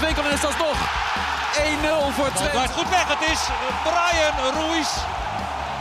[0.00, 0.78] Wolfswinkel en is dat nog
[1.52, 2.58] 1-0 voor Twente.
[2.58, 3.08] gaat goed weg.
[3.08, 3.40] Het is
[3.82, 4.88] Brian Ruiz.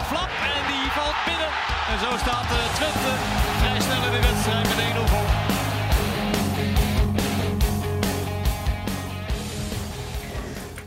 [0.07, 1.47] Flap en die valt binnen.
[1.91, 3.11] En zo staat eh, Twente
[3.59, 5.38] vrij snel in de wedstrijd met 1-0 voor.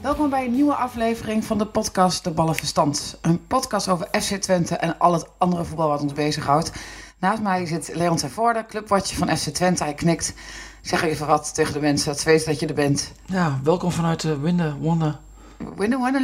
[0.02, 3.18] Welkom bij een nieuwe aflevering van de podcast De Ballenverstand.
[3.20, 6.72] Een podcast over FC Twente en al het andere voetbal wat ons bezighoudt.
[7.18, 9.82] Naast mij zit Leon Tervoorde, clubwatcher van FC Twente.
[9.84, 10.34] Hij knikt.
[10.80, 13.12] Zeg even wat tegen de mensen, dat ze weten dat je er bent.
[13.24, 15.18] Ja, welkom vanuit de Winden Wonder.
[15.58, 15.76] Wonderland?
[15.76, 16.20] Winnen, Wonder-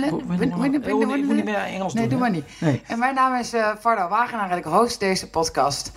[0.81, 2.33] nee, ik moet niet meer Engels Nee, doen, doe hè?
[2.33, 2.61] maar niet.
[2.61, 2.83] Nee.
[2.87, 5.93] En mijn naam is eh Varda Wagenaar en ik host deze podcast.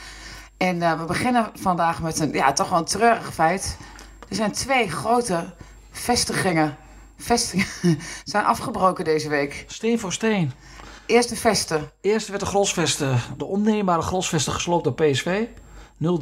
[0.58, 3.78] En eh, we beginnen vandaag met een, ja, toch wel een treurig feit.
[4.30, 5.54] Er zijn twee grote
[5.92, 6.78] vestigingen,
[7.22, 9.64] vestigingen zijn afgebroken deze week.
[9.68, 10.52] Steen voor steen.
[11.06, 11.90] Eerste vesten.
[12.02, 15.44] Eerst werd de Grosvesten, de onneembare Grosvesten gesloopt door PSV.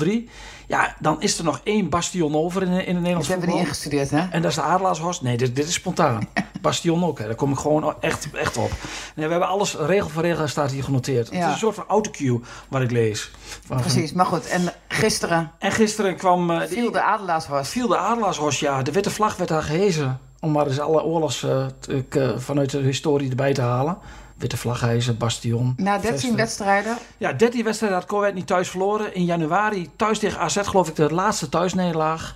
[0.03, 0.30] 0-3.
[0.67, 3.53] Ja, dan is er nog één bastion over in, in het Dat Nederlands hebben we
[3.53, 4.27] niet ingestudeerd, hè?
[4.30, 5.22] En dat is de Adelaarshorst.
[5.22, 6.30] Nee, dit, dit is spontaan.
[6.61, 7.25] Bastion ook, hè.
[7.25, 8.72] daar kom ik gewoon echt, echt op.
[9.16, 11.25] Nee, we hebben alles regel voor regel staat hier genoteerd.
[11.30, 11.45] Het Ja.
[11.47, 12.39] is een soort van autocue
[12.70, 13.31] wat ik lees.
[13.66, 14.45] Van- Precies, maar goed.
[14.47, 16.52] En gisteren En gisteren kwam...
[16.52, 17.72] eh, de- viel de Adelaarshorst.
[17.72, 18.81] viel de Adelaarshorst, ja.
[18.81, 20.20] De witte vlag werd daar gehezen.
[20.42, 21.66] Om maar eens alle oorlogs eh,
[22.09, 23.98] k- vanuit de historie erbij te halen.
[24.38, 25.73] Witte vlag hezen, bastion.
[25.78, 26.36] Na 13 vesten.
[26.36, 26.98] wedstrijden.
[27.18, 29.16] Ja, 13 wedstrijden had Corwet niet thuis verloren.
[29.16, 32.36] In januari thuis tegen AZ geloof ik de laatste thuisnederlaag.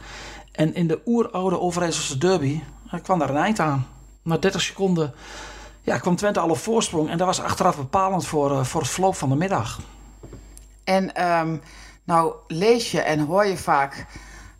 [0.52, 3.88] En in de oeroude Overijsselse derby eh, kwam daar een eind aan.
[4.22, 5.14] Na 30 seconden
[5.82, 7.10] ja, kwam Twente al op voorsprong.
[7.10, 9.80] En dat was achteraf bepalend voor, eh, voor het verloop van de middag.
[10.84, 11.58] En ehm,
[12.04, 14.06] nou lees je en hoor je vaak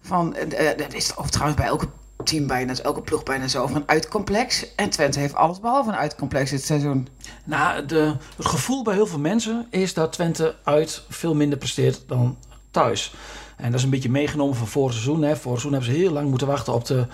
[0.02, 0.36] van...
[0.36, 1.88] eh, eh, dat is ook trouwens bij elke
[2.24, 4.76] team bijna, is elke ploeg bijna zo, van uitcomplex.
[4.76, 7.08] En Twente heeft alles behalve een uitcomplex dit seizoen.
[7.46, 12.04] Nou, de, het gevoel bij heel veel mensen is dat Twente uit veel minder presteert
[12.08, 12.38] dan
[12.72, 13.14] thuis.
[13.58, 15.22] En dat is een beetje meegenomen van vorig seizoen.
[15.22, 15.36] Hè.
[15.36, 17.08] Vorig seizoen hebben ze heel lang moeten wachten op de,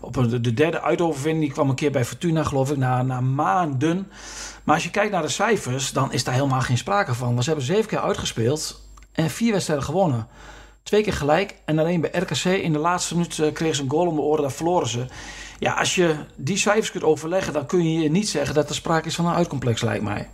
[0.00, 1.44] op de derde uitoverwinning.
[1.44, 4.10] Die kwam een keer bij Fortuna, geloof ik, na, na maanden.
[4.64, 7.28] Maar als je kijkt naar de cijfers, dan is daar helemaal geen sprake van.
[7.28, 8.80] Want ze hebben zeven keer uitgespeeld
[9.12, 10.26] en vier wedstrijden gewonnen.
[10.82, 13.90] Twee keer gelijk en alleen bij RKC in de laatste minuut eh, kregen ze een
[13.90, 15.06] goal om de oren, daar verloren ze.
[15.58, 19.08] Ja, als je die cijfers kunt overleggen, dan kun je niet zeggen dat er sprake
[19.08, 20.28] is van een uitcomplex, lijkt mij.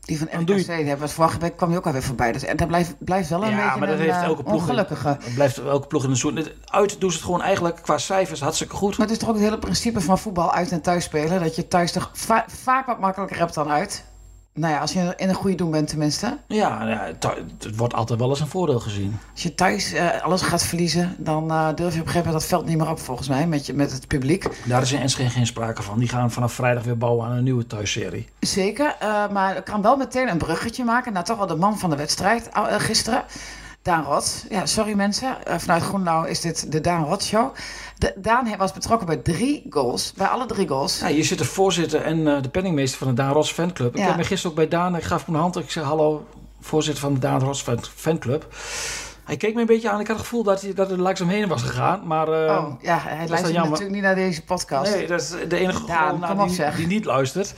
[0.00, 2.32] Die van RKC, hebben we vorige week kwam je ook alweer voorbij.
[2.32, 4.42] Dus, en dat blijft, blijft wel een ja, beetje maar dat een heeft eh, elke
[4.42, 4.54] ploeg.
[4.60, 5.16] ongelukkige.
[5.24, 6.46] Dat blijft elke ploeg in de zoen.
[6.64, 8.98] Uit doen ze het gewoon eigenlijk qua cijfers hartstikke goed.
[8.98, 11.42] Maar het is toch ook het hele principe van voetbal uit en thuis spelen.
[11.42, 14.04] Dat je thuis toch va- vaak wat makkelijker hebt dan uit.
[14.58, 16.38] Nou ja, als je in een goede doen bent tenminste.
[16.46, 17.10] Ja, ja
[17.58, 19.18] het wordt altijd wel eens een voordeel gezien.
[19.32, 22.32] Als je thuis eh, alles gaat verliezen, dan eh, durf je op een gegeven moment
[22.32, 23.46] dat veld niet meer op volgens mij.
[23.46, 24.48] Met, je, met het publiek.
[24.64, 25.98] Daar is in Enschede geen sprake van.
[25.98, 28.28] Die gaan vanaf vrijdag weer bouwen aan een nieuwe thuisserie.
[28.40, 31.78] Zeker, eh, maar ik kan wel meteen een bruggetje maken naar toch wel de man
[31.78, 32.48] van de wedstrijd
[32.78, 33.24] gisteren.
[33.88, 34.44] Daan Rot.
[34.50, 35.46] Ja, sorry mensen.
[35.46, 37.54] Eh, vanuit Groenlo is dit de Daan Rot Show.
[37.98, 40.12] De, Daan was betrokken bij drie goals.
[40.16, 40.98] Bij alle drie goals.
[40.98, 43.92] Ja, hier zit de voorzitter en eh, de penningmeester van de Daan Ross fanclub.
[43.94, 44.06] Ik Ja.
[44.06, 45.56] heb me gisteren ook bij Daan, ik gaf hem een hand.
[45.56, 46.26] Ik zei hallo,
[46.60, 48.46] voorzitter van de Daan fan- fanclub.
[49.24, 50.00] Hij keek me een beetje aan.
[50.00, 52.06] Ik had het gevoel dat hij dat er langs hem heen was gegaan.
[52.06, 54.94] Maar eh, oh, ja, hij luistert natuurlijk niet naar deze podcast.
[54.94, 57.54] Nee, dat is de enige Daan, die niet luistert.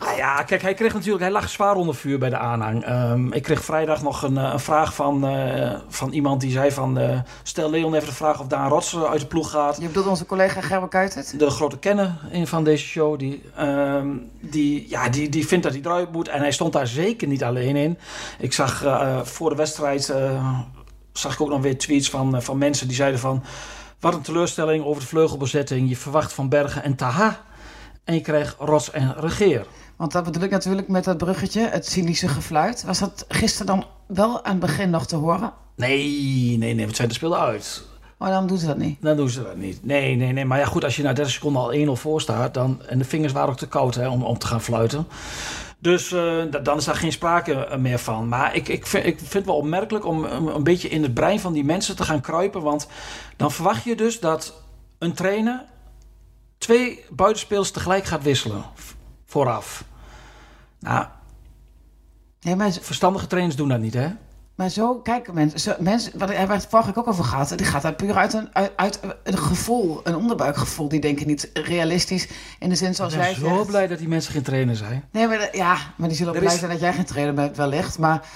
[0.00, 2.84] Nou ja, kijk, hij kreeg natuurlijk, hij lag zwaar onder vuur bij de aanhang.
[2.84, 6.72] Ehm, ik kreeg vrijdag nog een, eh, een vraag van, eh, van iemand die zei
[6.72, 6.98] van...
[6.98, 9.76] eh, stel Leon even de vraag of Daan Rots uit de ploeg gaat.
[9.80, 11.38] Je bedoelt onze collega Gerber Kuitert?
[11.38, 14.08] De grote kenner in van deze show, die, ehm,
[14.40, 16.28] die, ja, die, die vindt dat hij eruit moet.
[16.28, 17.98] En hij stond daar zeker niet alleen in.
[18.38, 18.84] Ik zag
[19.22, 20.14] voor de wedstrijd
[21.12, 23.44] zag ik ook nog weer tweets van, van mensen die zeiden van...
[24.00, 25.88] Wat een teleurstelling over de vleugelbezetting.
[25.88, 27.40] Je verwacht van Bergen en Taha.
[28.04, 29.66] En je krijgt Rots en Regeer.
[30.00, 32.84] Want dat bedoel ik natuurlijk met dat bruggetje, het cynische gefluit.
[32.84, 35.52] Was dat gisteren dan wel aan het begin nog te horen?
[35.76, 37.82] Nee, nee, nee, want Twente speelde uit.
[38.18, 39.02] Maar dan doen ze dat niet.
[39.02, 39.84] Dan doen ze dat niet.
[39.84, 40.44] Nee, nee, nee.
[40.44, 42.54] Maar ja, goed, als je na 30 seconden al 1-0 voor staat...
[42.54, 45.06] Dan, en de vingers waren ook te koud hè, om, om te gaan fluiten.
[45.78, 48.28] Dus eh, da- dan is daar geen sprake eh, meer van.
[48.28, 51.40] Maar ik, ik, vind, ik vind het wel opmerkelijk om een beetje in het brein
[51.40, 52.62] van die mensen te gaan kruipen.
[52.62, 52.88] Want
[53.36, 54.62] dan verwacht je dus dat
[54.98, 55.64] een trainer
[56.58, 58.64] twee buitenspelers tegelijk gaat wisselen.
[59.24, 59.84] Vooraf.
[60.80, 61.06] Nou,
[62.40, 64.08] Nee, maar, verstandige trainers doen dat niet, hè?
[64.54, 65.60] maar zo kijken mensen.
[65.60, 67.48] Zo, mensen wat, waar het vorige ook over gehad.
[67.56, 70.88] Die gaat daar puur uit een, uit, uit een gevoel, een onderbuikgevoel.
[70.88, 72.28] Die denken niet realistisch
[72.58, 73.66] in de zin zoals Ik ben zo zegt.
[73.66, 75.04] blij dat die mensen geen trainer zijn.
[75.12, 77.56] Nee, maar, ja, maar die zullen ook blij is- zijn dat jij geen trainer bent,
[77.56, 77.98] wellicht.
[77.98, 78.28] Maar,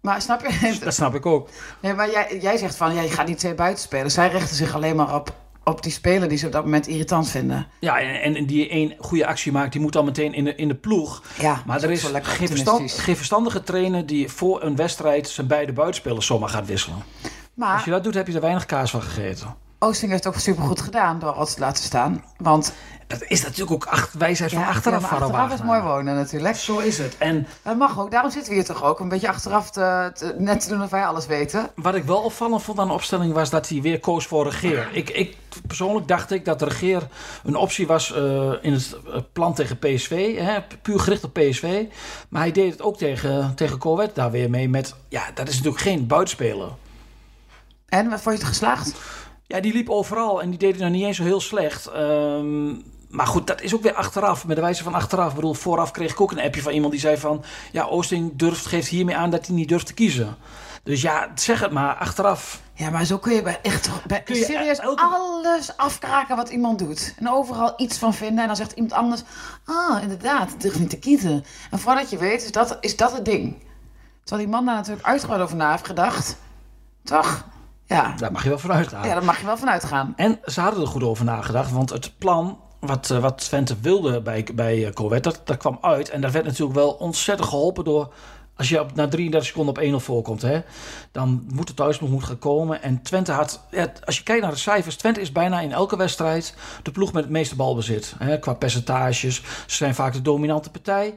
[0.00, 0.78] maar snap je?
[0.84, 1.48] Dat snap ik ook.
[1.80, 4.14] Nee, maar jij, jij zegt van, ja, je gaat niet twee buitenspelers.
[4.14, 5.34] Zij richten zich alleen maar op
[5.64, 7.66] op die speler die ze op dat moment irritant vinden.
[7.78, 10.68] Ja, en, en die één goede actie maakt, die moet dan meteen in de, in
[10.68, 11.22] de ploeg.
[11.38, 15.72] Ja, Maar er is geen, verstand, geen verstandige trainer die voor een wedstrijd zijn beide
[15.72, 16.96] buitenspelers zomaar gaat wisselen.
[17.22, 19.54] Als Maar je dat doet, heb je er weinig kaas van gegeten.
[19.82, 22.24] Oosting heeft het ook supergoed gedaan door Rots te laten staan.
[22.36, 22.72] Want
[23.06, 25.00] Dat is natuurlijk ook acht, wijsheid van ja, achteraf.
[25.02, 26.56] ja, van achteraf is mooi wonen natuurlijk.
[26.56, 27.18] Zo is het.
[27.18, 28.10] En Dat mag ook.
[28.10, 29.00] Daarom zitten we hier toch ook.
[29.00, 31.70] Een beetje achteraf te, te- net te doen of wij alles weten.
[31.74, 34.88] wat ik wel opvallend vond aan de opstelling was dat hij weer koos voor regeer.
[34.92, 35.36] Ik, ik,
[35.66, 37.08] persoonlijk dacht ik dat de regeer
[37.44, 40.38] een optie was eh, in het eh, plan tegen PSV.
[40.38, 41.84] Hè, puur gericht op PSV.
[42.28, 44.94] Maar hij deed het ook tegen, tegen Corvette daar weer mee met...
[45.08, 46.68] Ja, dat is natuurlijk geen buitenspeler.
[47.88, 48.92] En wat vond je het geslaagd?
[49.50, 51.86] Ja, die liep overal en die deed het nou niet eens zo heel slecht.
[51.86, 52.68] Ehm,
[53.08, 54.46] maar goed, dat is ook weer achteraf.
[54.46, 55.28] Met de wijze van achteraf.
[55.28, 57.44] Ik bedoel, vooraf kreeg ik ook een appje van iemand die zei van...
[57.72, 60.36] Ja, Oosting durft, geeft hiermee aan dat hij niet durft te kiezen.
[60.82, 62.60] Dus ja, zeg het maar, achteraf.
[62.74, 66.48] Ja, maar zo kun je bij echt bij, Kun je serieus elke- alles afkraken wat
[66.48, 67.14] iemand doet.
[67.18, 68.40] En overal iets van vinden.
[68.40, 69.22] En dan zegt iemand anders...
[69.64, 71.44] Ah, inderdaad, durf niet te kiezen.
[71.70, 73.56] En voordat je weet, is dat, is dat het ding.
[74.24, 76.36] Terwijl die man daar natuurlijk uitgebreid over na heeft gedacht.
[77.04, 77.44] Toch?
[77.90, 79.06] Ja, Daar mag je wel vanuit gaan.
[79.06, 80.12] ja daar mag je wel van uitgaan.
[80.16, 84.20] En ze hadden er goed over nagedacht, want het plan wat, eh, wat Twente wilde
[84.20, 86.10] bij, bij eh, Corvette, dat, dat kwam uit.
[86.10, 88.12] En dat werd natuurlijk wel ontzettend geholpen door...
[88.56, 90.60] Als je op, na 33 seconden op 1-0 voorkomt, hè,
[91.12, 92.82] dan moet het thuisnog moet gaan komen.
[92.82, 95.96] En Twente had, ja, als je kijkt naar de cijfers, Twente is bijna in elke
[95.96, 98.14] wedstrijd de ploeg met het meeste balbezit.
[98.18, 99.34] Hè, qua percentages,
[99.66, 101.16] ze zijn vaak de dominante partij.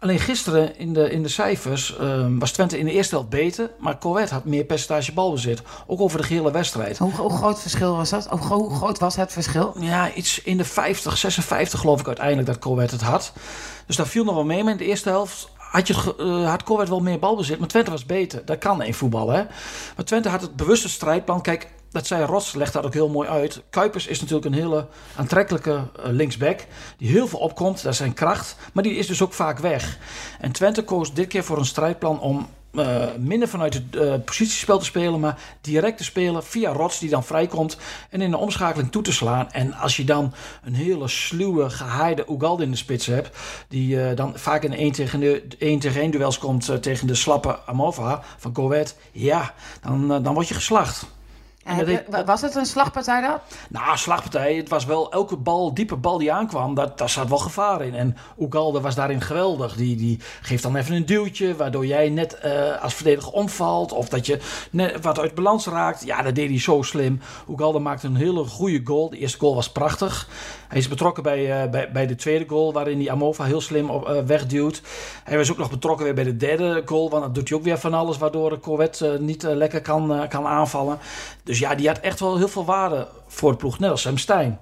[0.00, 3.70] Alleen gisteren in de, in de cijfers ehm, was Twente in de eerste helft beter,
[3.78, 5.62] maar Corvette had meer percentage balbezit.
[5.86, 6.98] Ook over de gehele wedstrijd.
[6.98, 8.26] Hoe, hoe groot verschil was dat?
[8.26, 9.74] Hoe, gro- hoe groot was het verschil?
[9.80, 13.32] Ja, iets in de 50, 56 geloof ik uiteindelijk dat Corvette het had.
[13.86, 14.62] Dus daar viel nog wel mee.
[14.62, 17.58] Maar in de eerste helft had, je, eh, had Corvette wel meer balbezit.
[17.58, 18.44] Maar Twente was beter.
[18.44, 19.42] Dat kan in voetbal, hè.
[19.96, 21.40] Maar Twente had het bewuste strijdplan.
[21.42, 23.62] Kijk, dat zei Rots, legt dat ook heel mooi uit.
[23.70, 24.86] Kuipers is natuurlijk een hele
[25.16, 26.66] aantrekkelijke eh, linksback.
[26.96, 28.56] Die heel veel opkomt, dat is zijn kracht.
[28.72, 29.98] Maar die is dus ook vaak weg.
[30.40, 34.78] En Twente koos dit keer voor een strijdplan om eh, minder vanuit het eh, positiespel
[34.78, 37.78] te spelen, maar direct te spelen via Rots die dan vrijkomt
[38.10, 39.50] en in de omschakeling toe te slaan.
[39.50, 43.36] En als je dan een hele sluwe, gehaaide Ugalde in de spits hebt,
[43.68, 47.58] die dan vaak in 1 tegen, de, 1 tegen 1 duels komt tegen de slappe
[47.66, 51.06] Amova van Corvette, ja, dan, dan word je geslacht.
[51.68, 53.38] En dat was het een slagpartij dan?
[53.68, 54.54] Nou, slagpartij.
[54.54, 57.94] Het was wel elke bal, diepe bal die aankwam, dat, daar zat wel gevaar in.
[57.94, 59.76] En Ugalde was daarin geweldig.
[59.76, 63.92] Die, die geeft dan even een duwtje, waardoor jij net eh, als verdediger omvalt.
[63.92, 64.38] Of dat je
[64.70, 66.04] net wat uit balans raakt.
[66.04, 67.20] Ja, dat deed hij zo slim.
[67.48, 69.10] Ugalde maakte een hele goede goal.
[69.10, 70.28] De eerste goal was prachtig.
[70.68, 73.90] Hij is betrokken bij, eh, bij, bij de tweede goal, waarin hij Amova heel slim
[73.90, 74.82] op, eh, wegduwt.
[75.24, 77.64] Hij was ook nog betrokken weer bij de derde goal, want dan doet hij ook
[77.64, 80.98] weer van alles, waardoor de Corvette niet lekker kan, kan aanvallen.
[81.42, 83.78] Dus ja, die had echt wel heel veel waarde voor de ploeg.
[83.78, 84.58] Net als Sam Stein,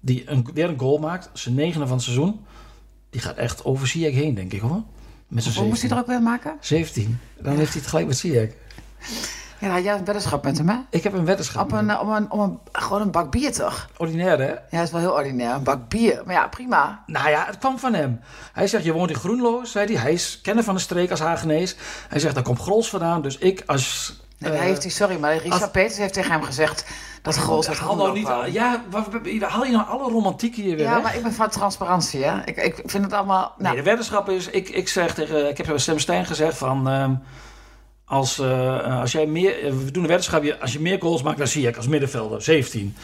[0.00, 2.44] die een, weer een goal maakt, zijn negende van het seizoen.
[3.10, 4.82] Die gaat echt over Ziyech heen, denk ik hoor.
[5.28, 5.98] Met zijn Hoe moest hij er 17.
[5.98, 6.56] ook weer maken?
[6.60, 7.20] 17.
[7.40, 8.50] Dan heeft hij het gelijk met Ziyech.
[9.60, 10.76] Ja, nou, jij hebt een weddenschap met hem, hè?
[10.90, 11.64] Ik heb een weddenschap.
[11.64, 13.88] Op een, om een, om een, gewoon een bak bier, toch?
[13.96, 14.48] Ordinair hè?
[14.48, 15.54] Ja, dat is wel heel ordinair.
[15.54, 16.22] Een bak bier.
[16.24, 17.02] Maar ja, prima.
[17.06, 18.20] Nou ja, het kwam van hem.
[18.52, 20.02] Hij zegt, je woont in Groenlo, zei hij.
[20.02, 21.76] Hij is kenner van de streek als Hagenees.
[22.08, 23.22] Hij zegt, daar komt Grols vandaan.
[23.22, 24.20] Dus ik als...
[24.40, 26.84] Nee, eh, hij heeft sorry, maar Richard als- Peters heeft tegen hem gezegd
[27.22, 28.26] dat Grols uit Haal nou niet...
[28.52, 29.04] Ja, waar,
[29.50, 31.02] haal je nou alle romantiek hier weer Ja, weg?
[31.02, 32.40] maar ik ben van transparantie, hè?
[32.44, 33.54] Ik, ik vind het allemaal...
[33.56, 36.56] Nee, Nou, de weddenschap is, ik, ik zeg tegen, ik heb tegen Sam Stein gezegd
[36.56, 37.14] van, ehm,
[38.04, 41.38] als, eh, als jij meer, eh, we doen een weddenschap, als je meer goals maakt,
[41.38, 42.96] dan zie ik als middenvelder, 17.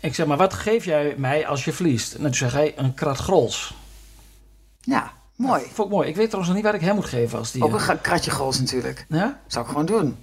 [0.00, 2.14] Ik zeg, maar wat geef jij mij als je verliest?
[2.14, 3.74] En toen zei hij, een krat grols.
[4.80, 5.62] ja, mooi.
[5.72, 6.08] Vond ik mooi.
[6.08, 7.62] Ik weet trouwens nog niet wat ik hem moet geven als die...
[7.62, 9.06] Ook eh, een gra- kratje Grols natuurlijk.
[9.08, 9.40] ja?
[9.46, 10.16] Zou ik gewoon doen.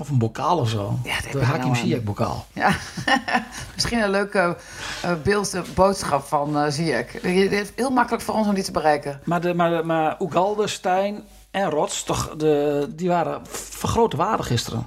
[0.00, 0.98] Of een bokaal of zo.
[1.04, 1.76] Ja, dat de Hakim nou.
[1.76, 2.46] Ziyech bokaal.
[2.52, 2.76] Ja,
[3.74, 4.56] misschien een leuke
[5.02, 7.12] eh beeld, boodschap van Ziyech.
[7.12, 9.20] Het is heel makkelijk voor ons om die te bereiken.
[9.24, 14.42] Maar, de, maar, maar Ugalde, Stijn en Rots, toch, de, die waren van grote waarde
[14.42, 14.86] gisteren.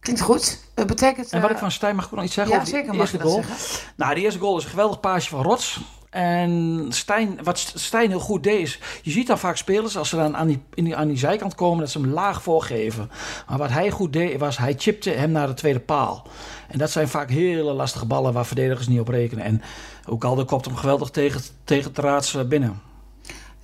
[0.00, 0.58] Klinkt goed.
[0.74, 1.30] Dat betekent...
[1.30, 2.80] En wat eh, ik van Stijn mag ik ook nog iets zeggen Ja, over die
[2.80, 3.42] zeker mag eerste goal.
[3.42, 3.86] zeggen.
[3.96, 5.80] Nou, de eerste goal is een geweldig paasje van Rots.
[6.14, 8.78] En Stijn, wat Stijn heel goed deed is...
[9.02, 11.54] Je ziet dan vaak spelers, als ze dan aan die, in die, aan die zijkant
[11.54, 11.78] komen...
[11.80, 13.10] dat ze hem laag voorgeven.
[13.48, 16.26] Maar wat hij goed deed, was hij chipte hem naar de tweede paal.
[16.68, 18.32] En dat zijn vaak hele lastige ballen...
[18.32, 19.44] waar verdedigers niet op rekenen.
[19.44, 19.62] En
[20.08, 22.80] ook al kopt hem geweldig tegen, tegen het raads eh, binnen.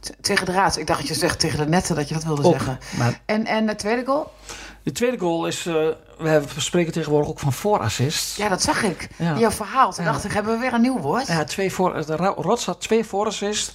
[0.01, 0.77] T- Tegen de raad.
[0.77, 2.53] Ik dacht dat je zegt tegen de netten dat je dat wilde Ook.
[2.53, 2.79] zeggen.
[2.99, 4.33] Maar En, en de tweede goal?
[4.83, 5.67] De tweede goal is...
[5.67, 5.75] eh,
[6.19, 8.37] we spreken tegenwoordig ook van voorassist.
[8.37, 9.09] Ja, dat zag ik.
[9.19, 9.39] Ja.
[9.39, 9.93] Jouw verhaal.
[9.93, 10.13] Toen Ja.
[10.13, 11.27] dacht ik, hebben we weer een nieuw woord?
[11.27, 11.97] Ja, twee voor,
[12.37, 13.75] Rots had twee voorassists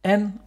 [0.00, 0.40] en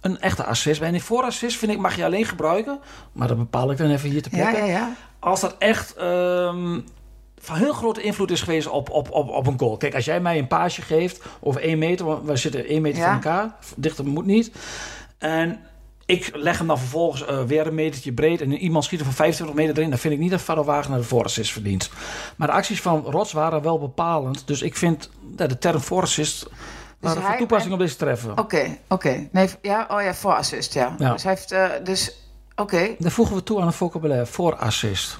[0.00, 0.80] een echte assist.
[0.80, 2.80] En die voorassist vind ik mag je alleen gebruiken,
[3.12, 4.66] maar dat bepaal ik dan even hier te ja, plekke.
[4.66, 4.72] ja.
[4.78, 4.92] ja.
[5.18, 6.80] Als dat echt ehm,
[7.38, 9.76] van heel grote invloed is geweest op, op, op, op een goal.
[9.76, 13.02] Kijk, als jij mij een paasje geeft over één meter, want we zitten één meter
[13.02, 14.52] van elkaar, dichter moet niet.
[15.18, 15.60] En
[16.06, 19.14] ik leg hem dan vervolgens eh, weer een metertje breed en iemand schiet er van
[19.14, 21.90] 25 meter erin, dan vind ik niet dat Faro Wagner de voorassist verdient.
[22.36, 26.46] Maar de acties van Rots waren wel bepalend, dus ik vind de term voorassist
[27.00, 28.38] van hij- toepassing op deze treffen.
[28.38, 29.28] Oké, oké.
[29.32, 30.94] Nee, ja, oh ja, voor assist, ja.
[30.98, 31.12] Ja.
[31.12, 32.12] Dus hij heeft, eh, dus,
[32.56, 32.94] oké.
[32.98, 35.18] Daar voegen we toe aan een vocabulaire, voorassist.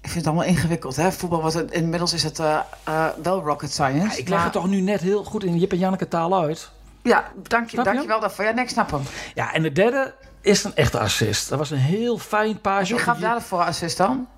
[0.00, 1.12] Ik vind het allemaal ingewikkeld, hè.
[1.12, 4.06] Voetbal, was het, inmiddels is het eh, wel rocket science.
[4.06, 6.34] Ja, ik leg maar- het toch nu net heel goed in Jip en Janneke taal
[6.40, 6.70] uit.
[7.06, 8.44] Ja, dank je, dank je wel daarvoor.
[8.44, 9.00] Ja, nee, ik snap hem.
[9.34, 11.48] Ja, en de derde is een echte assist.
[11.48, 12.94] Dat was een heel fijn paasje.
[12.94, 14.28] Wie gaf die- daar de voor assist dan?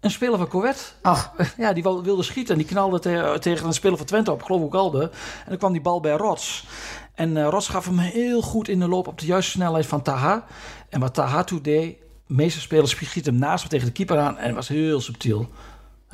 [0.00, 0.82] Een speler van Corvette.
[1.02, 4.40] Ach, Ja, die wilde schieten en die knalde te- tegen een speler van Twente op,
[4.40, 5.02] ik geloof ook Alde.
[5.02, 6.66] En dan kwam die bal bij Rots.
[7.14, 10.02] En eh, Rots gaf hem heel goed in de loop op de juiste snelheid van
[10.02, 10.44] Taha.
[10.88, 11.96] En wat Taha toen deed,
[12.26, 15.00] de meeste spelers schieten hem naast hem tegen de keeper aan en het was heel
[15.00, 15.48] subtiel.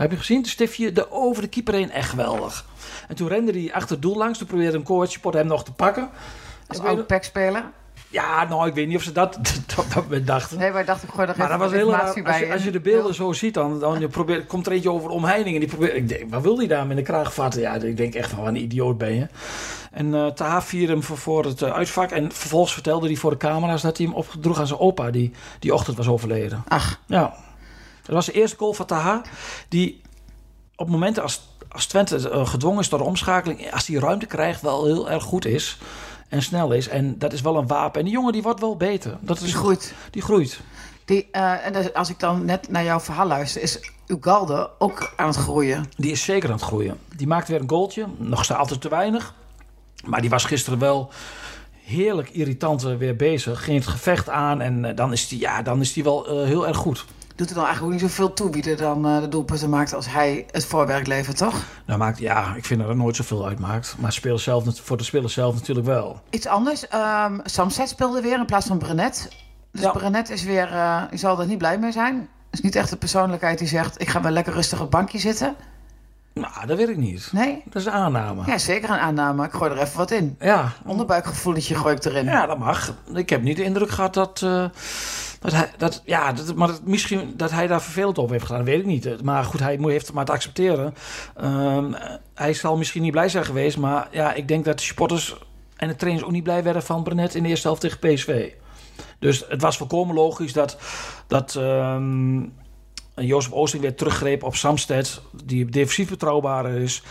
[0.00, 0.42] Heb je gezien?
[0.42, 2.64] De stiftje de over de keeper heen, echt geweldig.
[3.08, 5.64] En toen rende hij achter het doel langs, toen probeerde een coach Pot hem nog
[5.64, 6.10] te pakken.
[6.66, 7.64] als oud speler.
[8.08, 9.36] Ja, nou, ik weet niet of ze dat
[9.78, 10.58] op dat moment dachten.
[10.58, 12.06] Nee, wij dachten, ik gooi er Maar dat was heel raar.
[12.06, 14.66] informatie Als bij je, als je de beelden zo ziet, dan, dan je probeert, komt
[14.66, 15.54] er eentje over omheining.
[15.54, 17.60] En die probeert, ik denk, wat wil die daar met de kraag vatten?
[17.60, 19.26] Ja, ik denk echt van, wat een idioot ben je.
[19.90, 22.10] En eh Taha vierde hem voor, voor het eh, uitvak.
[22.10, 25.32] En vervolgens vertelde hij voor de camera's dat hij hem opdroeg aan zijn opa, die
[25.58, 26.64] die ochtend was overleden.
[26.68, 27.34] Ach, Ja.
[28.10, 29.22] Dat was de eerste goal van Taha.
[29.68, 30.00] Die
[30.76, 34.60] op momenten als, als Twente eh, gedwongen is door de omschakeling, als hij ruimte krijgt,
[34.60, 35.78] wel heel erg goed is.
[36.28, 36.88] En snel is.
[36.88, 37.98] En dat is wel een wapen.
[37.98, 39.18] En die jongen die wordt wel beter.
[39.20, 39.94] Dat is die groeit.
[40.10, 40.60] Die groeit.
[41.04, 45.26] Die, eh, en als ik dan net naar jouw verhaal luister, is Ugalde ook aan
[45.26, 45.84] het groeien.
[45.96, 46.98] Die is zeker aan het groeien.
[47.16, 48.06] Die maakt weer een goaltje.
[48.16, 49.34] Nog staat altijd te weinig.
[50.04, 51.10] Maar die was gisteren wel
[51.84, 53.64] heerlijk irritant eh, weer bezig.
[53.64, 54.60] Ging het gevecht aan.
[54.60, 57.04] En dan is die, ja, dan is die wel heel erg goed.
[57.40, 59.94] Doet er dan eigenlijk ook niet zoveel toe wie er dan eh, de doelpunten maakt
[59.94, 61.54] als hij het voorwerk levert, toch?
[61.86, 63.94] Nou, maakt, ja, ik vind dat er nooit zoveel uitmaakt.
[63.98, 66.20] Maar zelf, voor de speler zelf natuurlijk wel.
[66.30, 66.88] Iets anders.
[66.88, 69.28] ehm Samset speelde weer in plaats van Brenet.
[69.72, 69.90] Dus Ja.
[69.90, 72.28] Brenet is weer, eh die zal er niet blij mee zijn.
[72.50, 75.18] is niet echt de persoonlijkheid die zegt, ik ga wel lekker rustig op het bankje
[75.18, 75.54] zitten.
[76.34, 77.28] Nou, dat weet ik niet.
[77.32, 77.62] Nee?
[77.64, 78.42] Dat is een aanname.
[78.46, 79.44] Ja, zeker een aanname.
[79.44, 80.36] Ik gooi er even wat in.
[80.40, 82.24] Ja, Onderbuikgevoeletje gooi ik erin.
[82.24, 82.94] ja, dat mag.
[83.14, 84.42] Ik heb niet de indruk gehad dat...
[84.42, 84.64] eh,
[85.40, 88.80] dat hij, dat, ja, dat, maar misschien dat hij daar vervelend over heeft gedaan, weet
[88.80, 89.22] ik niet.
[89.22, 90.94] Maar goed, hij heeft het maar te accepteren.
[91.36, 91.92] Ehm,
[92.34, 95.36] hij zal misschien niet blij zijn geweest, maar ja, ik denk dat de supporters
[95.76, 98.52] en de trainers ook niet blij werden van Brenet in de eerste helft tegen PSV.
[99.18, 100.78] Dus het was volkomen logisch dat,
[101.26, 102.42] dat ehm,
[103.14, 107.02] Jozef Oosting weer teruggreep op Samsted, die defensief betrouwbaar is.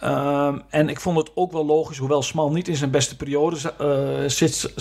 [0.00, 3.56] Ehm, en ik vond het ook wel logisch, hoewel Smal niet in zijn beste periode
[3.78, 4.72] eh, zit,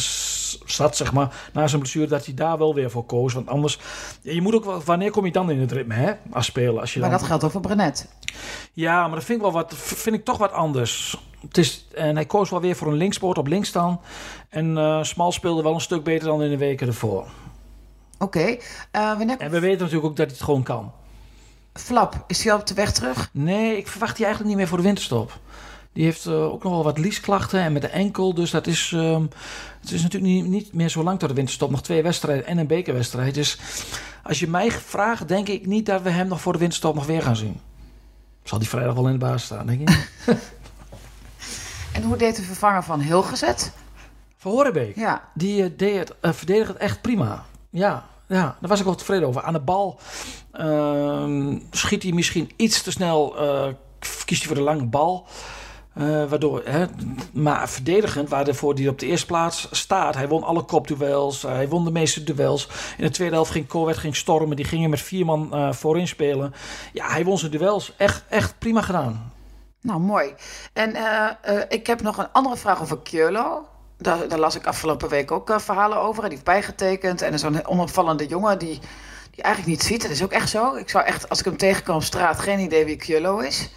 [0.65, 3.33] zat, zeg maar, na zijn blessure, dat hij daar wel weer voor koos.
[3.33, 3.79] Want anders,
[4.21, 6.79] je moet ook wel, wanneer kom je dan in het ritme, hè, als speler?
[6.79, 8.09] Als je Maar dan, dat geldt ook voor Brenet.
[8.73, 11.17] ja, maar dat vind ik wel wat, vind ik toch wat anders.
[11.47, 13.71] Het is, en hij koos wel weer voor een linkspoort op links.
[14.49, 17.27] En eh Smal speelde wel een stuk beter dan in de weken ervoor.
[18.19, 18.57] Oké.
[18.91, 20.91] Eh, wanneer En we weten natuurlijk ook dat hij het gewoon kan.
[21.79, 23.29] Flap, is hij al op de weg terug?
[23.33, 25.39] Nee, ik verwacht die eigenlijk niet meer voor de winterstop.
[25.93, 28.33] Die heeft eh, ook nog wel wat liesklachten en met de enkel.
[28.33, 29.21] Dus dat is, ehm,
[29.81, 31.71] het is natuurlijk niet, niet meer zo lang tot de winterstop.
[31.71, 33.33] Nog twee wedstrijden en een bekerwedstrijd.
[33.33, 33.59] Dus
[34.23, 37.05] als je mij vraagt, denk ik niet dat we hem nog voor de winterstop nog
[37.05, 37.59] weer gaan zien.
[38.43, 40.09] Zal die vrijdag wel in de baas staan, denk ik.
[41.93, 43.71] En hoe deed de vervanger van Hilgezet?
[44.37, 44.95] Van Horenbeek.
[44.95, 45.29] Ja.
[45.33, 47.45] Die eh, deed het, eh, verdedigde het echt prima.
[47.69, 49.41] Ja, ja, daar was ik wel tevreden over.
[49.41, 49.99] Aan de bal
[50.51, 53.37] ehm, schiet hij misschien iets te snel.
[53.37, 53.67] eh,
[54.25, 55.27] kiest hij voor de lange bal.
[55.93, 56.85] Eh, waardoor, hè,
[57.33, 60.15] maar verdedigend, waarvoor hij op de eerste plaats staat.
[60.15, 61.41] Hij won alle kopduels.
[61.41, 62.67] hij won de meeste duels.
[62.97, 64.55] In de tweede helft ging Corwet ging stormen.
[64.55, 66.53] Die gingen met vier man eh, voorin spelen.
[66.93, 67.93] Ja, hij won zijn duels.
[67.97, 69.33] Echt, echt prima gedaan.
[69.81, 70.33] Nou, mooi.
[70.73, 70.95] En
[71.69, 73.67] ik heb nog een andere vraag over Keulo.
[74.01, 76.21] Daar, daar las ik afgelopen week ook eh, verhalen over.
[76.21, 77.21] Die heeft bijgetekend.
[77.21, 78.79] En zo'n onopvallende jongen die,
[79.31, 80.01] die eigenlijk niet ziet.
[80.01, 80.75] Dat is ook echt zo.
[80.75, 83.69] Ik zou echt, als ik hem tegenkom op straat, geen idee wie Keulo is.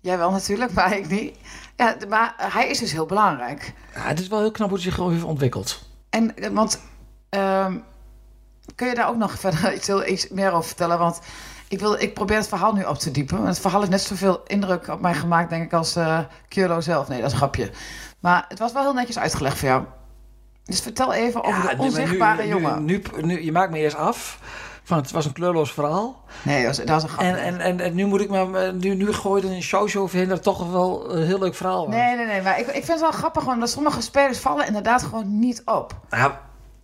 [0.00, 1.36] Jij wel natuurlijk, maar ik niet.
[1.76, 3.72] Ja, maar hij is dus heel belangrijk.
[3.94, 5.82] Ja, het is wel heel knap hoe hij zich heeft ontwikkeld.
[6.10, 6.80] En, eh, want,
[7.28, 7.76] ehm,
[8.74, 10.98] kun je daar ook nog verder iets, heel, iets meer over vertellen?
[10.98, 11.20] Want
[11.68, 13.46] ik, wil, ik probeer het verhaal nu op te diepen.
[13.46, 16.18] Het verhaal heeft net zoveel indruk op mij gemaakt, denk ik, als eh
[16.48, 17.08] Keulo zelf.
[17.08, 17.70] Nee, dat is een grapje.
[18.20, 19.84] Maar het was wel heel netjes uitgelegd voor jou.
[20.64, 22.84] Dus vertel even over Ja, de maar onzichtbare nu, jongen.
[22.84, 24.38] Nu, nu, je maakt me eerst af.
[24.82, 26.24] Van, het was een kleurloos verhaal.
[26.42, 27.30] Nee, dat was, dat was een grapje.
[27.32, 28.72] En, en, en, en nu moet ik me.
[28.72, 31.94] Nu, nu gooi je een showshow overheen dat toch wel een heel leuk verhaal was.
[31.94, 32.42] Nee, nee, nee.
[32.42, 35.94] Maar ik, ik vind het wel grappig, omdat sommige spelers vallen inderdaad gewoon niet op.
[36.10, 36.32] Nou,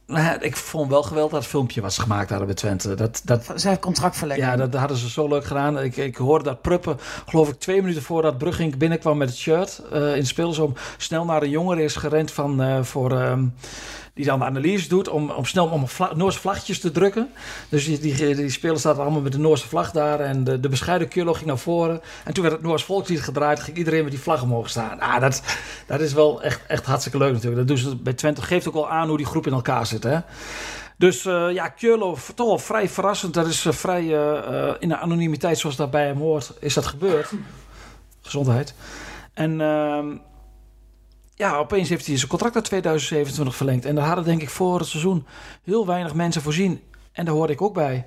[0.07, 2.95] nou, ik vond wel geweldig dat het filmpje was gemaakt hadden bij Twente.
[2.95, 4.47] Dat, dat, Zijn contractverlenging.
[4.47, 5.81] ja, dat hadden ze zo leuk gedaan.
[5.81, 9.83] Ik, ik hoorde dat Pruppen, geloof ik, twee minuten voordat Brugging binnenkwam met het shirt
[9.93, 13.45] eh, in de speelsom, snel naar een jongere is gerend van, eh, voor, ehm,
[14.17, 17.31] die dan de analyse doet om, om snel om Noorse vlaggetjes te drukken.
[17.69, 20.69] Dus die, die, die spelers zaten allemaal met de Noorse vlag daar en de, de
[20.69, 22.01] bescheiden Kurlo ging naar voren.
[22.25, 25.01] En toen werd het Noors volkslied gedraaid, ging iedereen met die vlag omhoog staan.
[25.01, 25.43] Ah, dat,
[25.87, 27.57] dat is wel echt, echt hartstikke leuk natuurlijk.
[27.57, 28.43] Dat doen ze bij Twente.
[28.43, 30.19] Geeft ook wel aan hoe die groep in elkaar zit, hè.
[30.99, 33.35] Dus eh, ja, Kjurlo, toch vrij verrassend.
[33.35, 36.87] Dat is eh, vrij eh, in de anonimiteit zoals dat bij hem hoort, is dat
[36.87, 37.33] gebeurd.
[38.21, 38.75] Gezondheid.
[39.35, 40.17] En ehm,
[41.37, 43.85] ja, opeens heeft hij zijn contract tot 2027 verlengd.
[43.85, 45.26] En daar hadden denk ik voor het seizoen
[45.62, 46.81] heel weinig mensen voorzien.
[47.12, 48.07] En daar hoorde ik ook bij.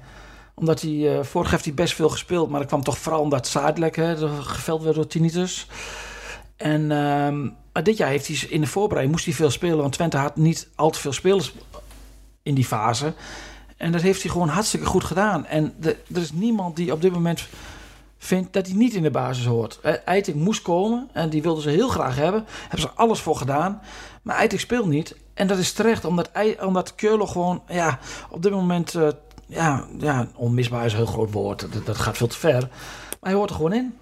[0.53, 2.49] Omdat hij, eh, vorig heeft hij best veel gespeeld.
[2.49, 3.95] Maar dat kwam toch vooral omdat Zadelijk
[4.41, 5.67] geveld werd door tinnitus.
[6.57, 7.49] En ehm,
[7.83, 9.77] dit jaar heeft hij in de voorbereiding moest hij veel spelen.
[9.77, 11.53] Want Twente had niet al te veel spelers
[12.43, 13.13] in die fase.
[13.77, 15.45] En dat heeft hij gewoon hartstikke goed gedaan.
[15.45, 17.47] En er is niemand die op dit moment
[18.19, 19.79] vindt dat hij niet in de basis hoort.
[19.81, 22.45] Eh, Eiting moest komen en die wilden ze heel graag hebben.
[22.61, 23.81] Hebben ze alles voor gedaan.
[24.21, 25.15] Maar Eiting speelt niet.
[25.33, 26.29] En dat is terecht, omdat,
[26.61, 27.99] omdat Keurlo gewoon ja,
[28.29, 28.95] op dit moment...
[28.95, 29.07] eh,
[29.45, 31.73] ja, ja, onmisbaar is een heel groot woord.
[31.73, 32.61] Dat, dat gaat veel te ver.
[33.09, 33.97] Maar hij hoort er gewoon in.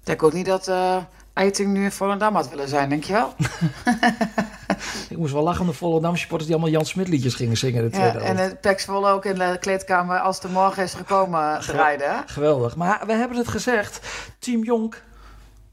[0.00, 0.96] Ik denk ook niet dat eh
[1.32, 3.34] Eiting nu in Volendam had willen zijn, denk je wel?
[5.10, 7.84] Ik moest wel lachen om de Volendam supporters die allemaal Jan Smit liedjes gingen zingen.
[7.84, 8.50] in De Ja, tweede en helft.
[8.50, 12.22] het Pek Zwolle ook in de kleedkamer als de morgen is gekomen draaide.
[12.26, 12.76] Geweldig.
[12.76, 14.00] Maar we hebben het gezegd.
[14.38, 15.02] Team Jonk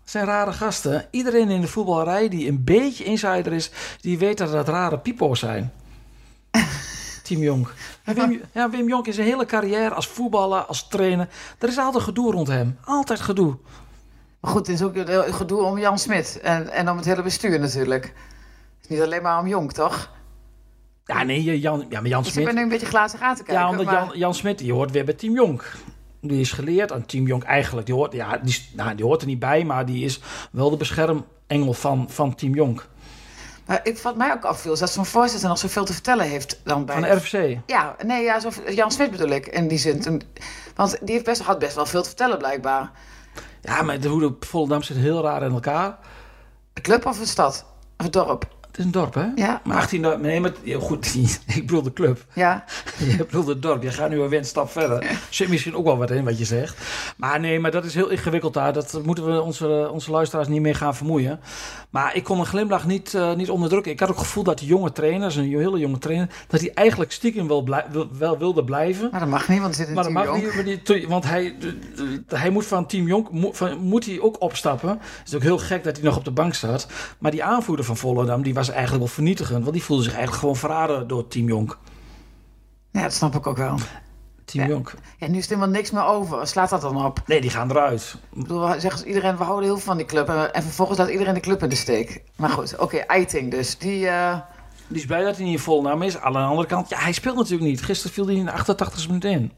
[0.04, 1.06] zijn rare gasten.
[1.12, 5.40] Iedereen in de voetballerij die een beetje insider is, die weet dat dat rare pipo's
[5.40, 5.72] zijn.
[7.24, 7.74] Team Jonk.
[8.04, 11.28] En Wim, ja, Wim Jonk in zijn hele carrière als voetballer, als trainer.
[11.60, 12.78] Er is altijd gedoe rond hem.
[12.86, 13.58] Altijd gedoe.
[14.40, 14.96] Maar goed, het is ook
[15.36, 18.14] gedoe om Jan Smit en, en om het hele bestuur natuurlijk.
[18.84, 20.12] Het is niet alleen maar om Jong, toch?
[21.06, 22.56] Ja, nee, Jan, ja, maar Jan Dus ik ben Smit.
[22.56, 23.64] nu een beetje glazig aan te kijken.
[23.64, 25.72] Ja, omdat maar- Jan, Jan Smit, die hoort weer bij Team Jonk.
[26.22, 27.86] Die is geleerd aan Team Jonk eigenlijk.
[27.86, 30.20] Die hoort, ja, die, nou, die hoort er niet bij, maar die is
[30.52, 32.88] wel de beschermengel van, van Team Jonk.
[33.66, 36.62] Maar ik, wat mij ook afviel, is dat zo'n voorzitter nog zoveel te vertellen heeft
[36.64, 36.96] dan bij...
[37.00, 37.60] Van de RFC.
[37.66, 40.02] Ja, nee, ja, zo, Jan Smit bedoel ik in die zin.
[40.02, 40.22] Toen,
[40.76, 42.92] want die heeft best, had best wel veel te vertellen blijkbaar.
[43.62, 45.98] Ja, maar de, hoe de Volendam zit heel raar in elkaar.
[46.74, 47.66] De club of de stad?
[47.98, 48.48] Of het dorp?
[48.74, 49.26] Het is een dorp, hè?
[49.36, 49.62] Ja.
[49.64, 51.16] Maar 18, dorp- nee, maar goed,
[51.56, 52.26] ik bedoel de club.
[52.34, 52.64] Ja,
[53.10, 53.84] Je bedoelt het dorp.
[53.84, 55.20] Je gaat nu weer een stap verder.
[55.30, 56.78] Zit misschien ook wel wat in wat je zegt.
[57.18, 58.74] Maar nee, maar dat is heel ingewikkeld daar.
[58.74, 61.40] Dat moeten we onze, onze luisteraars niet meer gaan vermoeien.
[61.90, 63.92] Maar ik kon een glimlach niet, eh, niet onderdrukken.
[63.92, 66.30] Ik had ook het gevoel dat die jonge trainer, dat is een hele jonge trainer,
[66.48, 67.86] dat hij eigenlijk stiekem wel, blij-
[68.18, 69.08] wel wilde blijven.
[69.12, 70.64] maar dat mag niet, want er zit Maar dat mag Jong.
[70.66, 71.56] niet, want hij,
[72.28, 74.90] hij moet van Team Jonk moet, van, moet hij ook opstappen.
[74.90, 76.88] Het is ook heel gek dat hij nog op de bank staat.
[77.20, 79.62] Maar die aanvoerder van Volendam die was eigenlijk wel vernietigend.
[79.62, 81.78] Want die voelde zich eigenlijk gewoon verraden door Team Jonk.
[82.92, 83.78] Ja, dat snap ik ook wel.
[84.46, 84.70] Team Ja.
[84.70, 84.94] Jonk.
[85.18, 86.48] Ja, nu is er helemaal niks meer over.
[86.48, 87.22] Slaat dat dan op?
[87.26, 88.16] Nee, die gaan eruit.
[88.34, 90.30] Ik bedoel, zeggen ze iedereen, we houden heel veel van die club.
[90.30, 92.24] En, en vervolgens laat iedereen de club in de steek.
[92.36, 93.78] Maar goed, oké, Eiting dus.
[93.78, 94.38] Die, eh,
[94.88, 96.18] Die is blij dat hij niet in Volendam is.
[96.18, 97.82] Aan de andere kant, ja, hij speelt natuurlijk niet.
[97.82, 99.52] Gisteren viel hij in de 88 minuut in.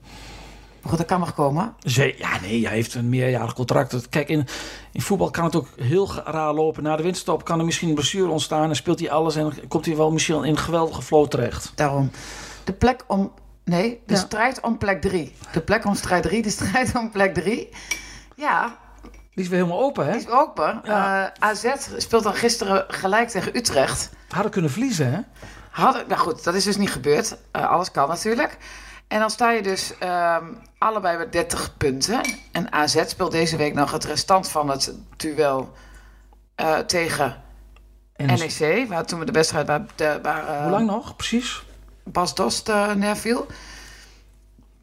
[0.85, 1.73] Maar goed, dat kan nog komen.
[1.79, 4.09] Zee, ja, nee, hij heeft een meerjarig contract.
[4.09, 4.47] Kijk, in,
[4.91, 6.83] in voetbal kan het ook heel raar lopen.
[6.83, 8.69] Na de winterstop kan er misschien een blessure ontstaan.
[8.69, 11.71] En speelt hij alles en komt hij wel misschien in een geweldige flow terecht.
[11.75, 12.11] Daarom.
[12.63, 13.31] De plek om...
[13.63, 14.19] Nee, de Ja.
[14.19, 15.33] strijd om plek 3.
[15.51, 17.69] De plek om strijd 3, de strijd om plek 3.
[18.35, 18.77] Ja,
[19.33, 20.11] Die is weer helemaal open, hè?
[20.11, 20.81] die is open.
[20.83, 21.25] Ja.
[21.35, 21.65] Eh, AZ
[21.97, 24.09] speelt dan gisteren gelijk tegen Utrecht.
[24.29, 25.19] Hadden kunnen verliezen, hè?
[25.71, 27.37] Hadden, nou goed, dat is dus niet gebeurd.
[27.51, 28.57] Eh, alles kan natuurlijk.
[29.07, 30.45] En dan sta je dus ehm,
[30.77, 32.21] allebei met 30 punten.
[32.51, 35.73] En AZ speelt deze week nog het restant van het duel
[36.55, 37.43] eh, tegen
[38.15, 38.87] En NEC.
[38.87, 41.63] Waar toen we de wedstrijd waar, de, waar eh, Hoe lang nog, precies?
[42.03, 43.47] Bas Dost eh neerviel.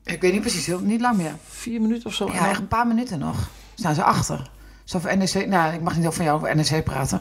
[0.05, 1.35] Ik weet niet precies, heel, niet lang meer.
[1.49, 2.31] Vier minuten of zo?
[2.33, 3.49] Ja, echt een paar minuten nog.
[3.75, 4.51] Staan ze achter.
[4.85, 7.21] Zo voor NEC, nou, ik mag niet over van jou over NEC praten.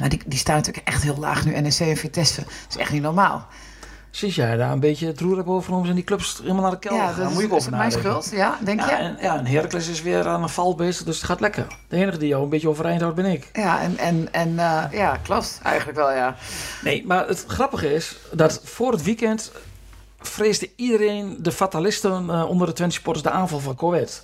[0.00, 2.40] Maar die, die staan natuurlijk echt heel laag nu, NEC en Vitesse.
[2.40, 3.46] Dat is echt niet normaal.
[4.16, 6.78] Sinds jij daar een beetje het roer hebt overgenomen, zijn die clubs helemaal naar de
[6.78, 7.24] kelder Ja, gegaan.
[7.24, 8.94] dat Moet je ook is mijn schuld, ja, denk Ja, je?
[8.96, 11.66] en, ja, en Heracles is weer aan een val bezig, dus het gaat lekker.
[11.88, 13.48] De enige die jou een beetje overeind houdt, ben ik.
[13.52, 15.60] Ja, en, en, en eh, ja, klopt.
[15.62, 16.36] Eigenlijk wel, ja.
[16.82, 19.52] Nee, maar het grappige is dat voor het weekend
[20.20, 24.18] vreesde iedereen, de fatalisten eh, onder de Twente supporters, de aanval van Corvette.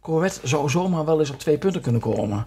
[0.00, 2.46] Corvette zou zomaar wel eens op twee punten kunnen komen.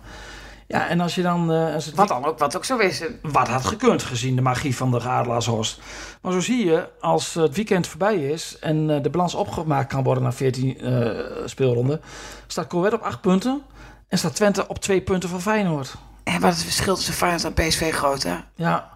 [0.67, 1.51] Ja, en als je dan...
[1.51, 3.03] eh, als het Wat dan ook, wat ook zo is.
[3.21, 5.79] wat had gekund gezien de magie van de Gaarlaashorst.
[6.21, 10.03] Maar zo zie je, als het weekend voorbij is en eh, de balans opgemaakt kan
[10.03, 11.09] worden na 14 eh
[11.45, 12.01] speelronden,
[12.47, 13.61] staat Corvette op 8 punten
[14.07, 15.95] en staat Twente op 2 punten van Feyenoord.
[16.23, 18.35] En wat is het verschil tussen Feyenoord en PSV groot, hè?
[18.55, 18.89] Ja,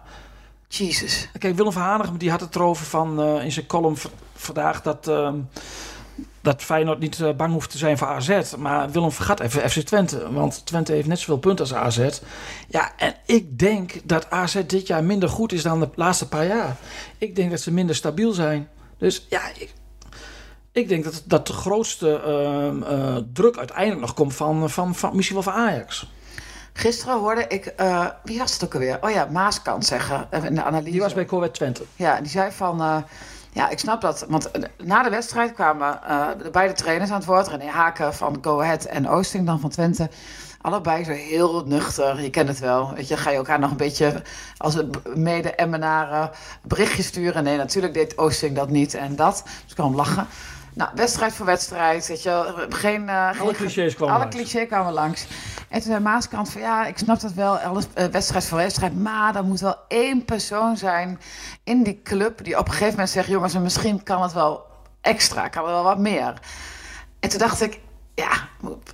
[0.68, 1.28] Jezus.
[1.38, 3.96] Kijk, Willem van Hanegem die had het erover van, eh, in zijn column
[4.34, 5.34] vandaag dat, ehm,
[6.40, 8.54] dat Feyenoord niet eh, bang hoeft te zijn voor AZ.
[8.58, 12.20] Maar Willem vergat even FC Twente, want Twente heeft net zoveel punten als AZ.
[12.68, 16.46] Ja, en ik denk dat AZ dit jaar minder goed is dan de laatste paar
[16.46, 16.76] jaar.
[17.18, 18.68] Ik denk dat ze minder stabiel zijn.
[18.98, 19.74] Dus ja, ik,
[20.72, 25.16] ik denk dat, dat de grootste ehm, eh, druk uiteindelijk nog komt van, van, van
[25.16, 26.10] misschien wel van Ajax.
[26.72, 28.98] Gisteren hoorde ik, eh, wie was het ook alweer?
[29.00, 30.90] Oh ja, Maaskant zeggen in de analyse.
[30.90, 31.82] Die was bij Corvette Twente.
[31.96, 33.04] Ja, die zei van,
[33.52, 34.24] ja, ik snap dat.
[34.28, 37.48] Want eh, na de wedstrijd kwamen eh, de beide trainers aan het woord.
[37.48, 40.10] René Haken van Go Ahead en Oosting dan van Twente.
[40.62, 42.94] Allebei zo heel nuchter, je kent het wel.
[42.94, 44.22] Weet je, ga je elkaar nog een beetje
[44.56, 44.76] als
[45.14, 46.30] mede-emmenaren
[46.62, 47.44] berichtjes sturen?
[47.44, 49.42] Nee, natuurlijk deed Oosting dat niet en dat.
[49.44, 50.26] Dus ik hem lachen.
[50.80, 52.54] Nou, wedstrijd voor wedstrijd, weet je wel.
[52.68, 54.36] Geen, eh, geen, clichés kwamen alle langs.
[54.36, 55.26] clichés kwamen langs.
[55.68, 58.98] En toen zei Maaskant van ja, ik snap dat wel, alles, eh, wedstrijd voor wedstrijd.
[58.98, 61.20] Maar er moet wel één persoon zijn
[61.64, 64.66] in die club die op een gegeven moment zegt: jongens, en misschien kan het wel
[65.00, 66.34] extra, kan er wel wat meer.
[67.20, 67.80] En toen dacht ik,
[68.20, 68.48] ja,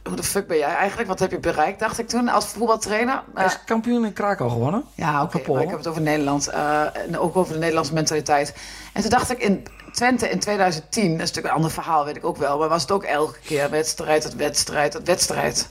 [0.05, 1.09] hoe de fuck ben jij eigenlijk?
[1.09, 3.23] Wat heb je bereikt, dacht ik toen als voetbaltrainer?
[3.35, 4.85] Hij Eh, is kampioen in Krakau gewonnen.
[4.95, 8.55] ja, oké, maar ik heb het over Nederland eh, en ook over de Nederlandse mentaliteit.
[8.93, 12.17] En toen dacht ik in Twente in 2010, dat is natuurlijk een ander verhaal, weet
[12.17, 15.69] ik ook wel, maar was het ook elke keer wedstrijd, tot wedstrijd, tot wedstrijd.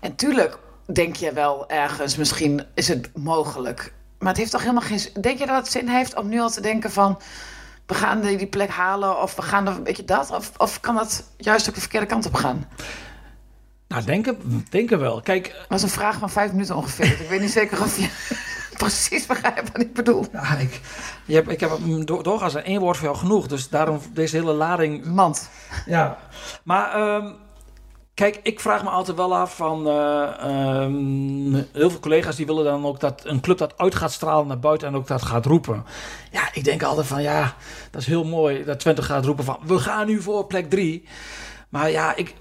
[0.00, 0.58] En tuurlijk
[0.92, 3.92] denk je wel ergens, misschien is het mogelijk.
[4.18, 5.12] Maar het heeft toch helemaal geen zin.
[5.20, 7.18] Denk je dat het zin heeft om nu al te denken van.
[7.90, 10.30] We gaan die plek halen of we gaan een beetje dat?
[10.30, 12.68] Of, of kan dat juist ook de verkeerde kant op gaan?
[13.88, 15.20] Nou, denken, denken wel.
[15.20, 17.20] Kijk, Dat was een vraag van vijf minuten ongeveer.
[17.20, 18.08] ik weet niet zeker of je
[18.78, 20.26] precies begrijpt wat ik bedoel.
[20.32, 20.80] ja, ik,
[21.24, 21.70] je hebt, ik heb
[22.04, 23.46] door, doorgaans één woord voor jou genoeg.
[23.46, 25.04] Dus daarom deze hele lading.
[25.04, 25.48] Mand.
[25.86, 26.18] Ja.
[26.64, 27.32] Maar ehm,
[28.20, 29.86] kijk, ik vraag me altijd wel af van...
[29.86, 34.12] eh, ehm, heel veel collega's die willen dan ook dat een club dat uit gaat
[34.12, 34.88] stralen naar buiten...
[34.88, 35.84] en ook dat gaat roepen.
[36.30, 37.54] Ja, ik denk altijd van ja,
[37.90, 39.58] dat is heel mooi dat Twente gaat roepen van...
[39.66, 41.04] we gaan nu voor plek drie.
[41.68, 42.34] Maar ja, ik...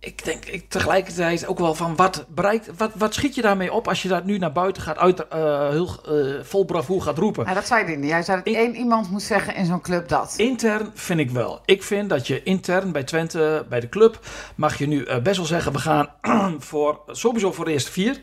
[0.00, 3.88] Ik denk ik tegelijkertijd ook wel van wat bereikt, wat, wat schiet je daarmee op
[3.88, 7.44] als je dat nu naar buiten gaat uit, eh, heel eh, vol bravoer gaat roepen?
[7.44, 8.10] Nou, dat zei hij niet.
[8.10, 10.34] Hij zei dat één iemand moet zeggen in zo'n club dat.
[10.36, 11.60] Intern vind ik wel.
[11.64, 14.20] Ik vind dat je intern bij Twente, bij de club,
[14.54, 16.08] mag je nu eh, best wel zeggen: we gaan
[16.58, 18.20] voor sowieso voor de eerste vier.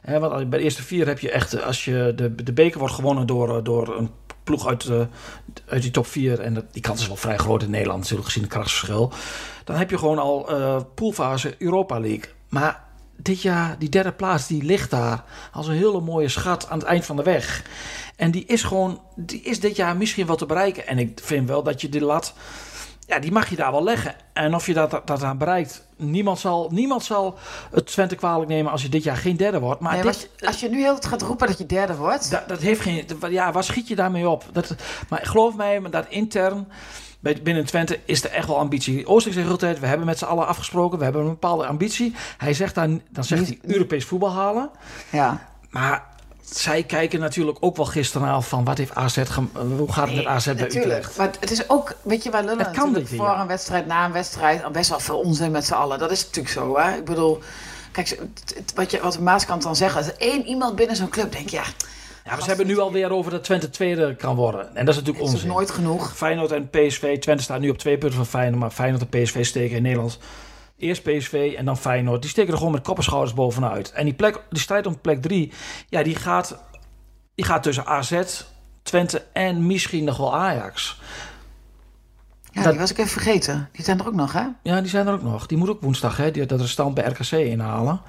[0.00, 2.94] Hè, want bij de eerste vier heb je echt, als je de, de beker wordt
[2.94, 4.10] gewonnen door, door een
[4.44, 5.00] ploeg uit, eh,
[5.66, 8.26] uit die top 4, en dat, die kans is wel vrij groot in Nederland, natuurlijk
[8.26, 9.12] gezien het krachtsverschil.
[9.64, 12.24] Dan heb je gewoon al eh poolfase Europa League.
[12.48, 12.84] Maar
[13.16, 16.86] dit jaar, die derde plaats, die ligt daar als een hele mooie schat aan het
[16.86, 17.64] eind van de weg.
[18.16, 20.86] En die is gewoon, die is dit jaar misschien wel te bereiken.
[20.86, 22.34] En ik vind wel dat je die lat,
[23.06, 24.14] ja, die mag je daar wel leggen.
[24.32, 27.38] En of je dat, dat aan bereikt, niemand zal, niemand zal
[27.70, 29.80] het Twente kwalijk nemen als je dit jaar geen derde wordt.
[29.80, 31.96] Maar Nee, dit, als, je, als je nu heel het gaat roepen dat je derde
[31.96, 32.30] wordt.
[32.30, 33.06] dat, dat heeft geen.
[33.28, 34.44] Ja, waar schiet je daarmee op?
[34.52, 34.74] Dat,
[35.08, 36.68] maar geloof mij, maar dat intern.
[37.20, 39.06] bij- Binnen Twente is er echt wel ambitie.
[39.06, 42.14] Oosting zegt altijd: we hebben met z'n allen afgesproken, we hebben een bepaalde ambitie.
[42.38, 44.70] Hij zegt dan, dan zegt hij Europees voetbal halen.
[45.10, 45.48] Ja.
[45.70, 46.12] Maar
[46.44, 49.16] zij kijken natuurlijk ook wel gisteravond van wat heeft AZ,
[49.76, 50.96] hoe gaat het met AZ bij Natuurlijk.
[50.96, 51.16] Utrecht?
[51.16, 53.40] Maar het is ook, weet je, wij lullen Het kan dit, voor ja.
[53.40, 55.98] een wedstrijd, na een wedstrijd, al best wel veel onzin met z'n allen.
[55.98, 56.96] Dat is natuurlijk zo, hè.
[56.96, 57.40] Ik bedoel,
[57.92, 58.18] kijk,
[58.74, 61.50] wat, je, wat de Maaskant dan zegt, als er één iemand binnen zo'n club denkt,
[61.50, 61.62] ja,
[62.24, 64.76] Ja, maar ze hebben nu alweer over dat Twente tweede kan worden.
[64.76, 65.48] En dat is natuurlijk het is onzin.
[65.48, 66.16] nooit genoeg.
[66.16, 67.18] Feyenoord en PSV.
[67.18, 68.60] Twente staat nu op twee punten van Feyenoord.
[68.60, 70.18] Maar Feyenoord en PSV steken in Nederland.
[70.78, 72.20] Eerst PSV en dan Feyenoord.
[72.22, 73.92] Die steken er gewoon met kop en schouders bovenuit.
[73.92, 75.52] En die, plek, die strijd om plek drie,
[75.88, 76.58] ja, die gaat,
[77.34, 78.20] die gaat tussen AZ,
[78.82, 81.00] Twente en misschien nog wel Ajax.
[82.50, 83.68] Ja, Dat- die was ik even vergeten.
[83.72, 84.44] Die zijn er ook nog, hè?
[84.62, 85.46] Ja, die zijn er ook nog.
[85.46, 88.00] Die moet ook woensdag hè, die, dat restant bij RKC inhalen.